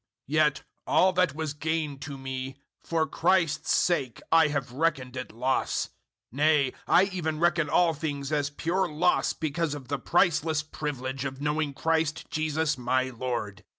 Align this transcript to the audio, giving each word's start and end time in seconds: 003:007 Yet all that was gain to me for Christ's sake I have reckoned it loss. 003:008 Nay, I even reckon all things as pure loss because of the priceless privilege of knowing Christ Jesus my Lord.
003:007 0.01 0.07
Yet 0.29 0.63
all 0.87 1.13
that 1.13 1.35
was 1.35 1.53
gain 1.53 1.99
to 1.99 2.17
me 2.17 2.57
for 2.83 3.05
Christ's 3.05 3.71
sake 3.75 4.19
I 4.31 4.47
have 4.47 4.71
reckoned 4.71 5.15
it 5.15 5.31
loss. 5.31 5.89
003:008 5.89 5.91
Nay, 6.39 6.73
I 6.87 7.03
even 7.03 7.39
reckon 7.39 7.69
all 7.69 7.93
things 7.93 8.31
as 8.31 8.49
pure 8.49 8.89
loss 8.89 9.33
because 9.33 9.75
of 9.75 9.89
the 9.89 9.99
priceless 9.99 10.63
privilege 10.63 11.23
of 11.23 11.39
knowing 11.39 11.75
Christ 11.75 12.31
Jesus 12.31 12.79
my 12.79 13.11
Lord. 13.11 13.63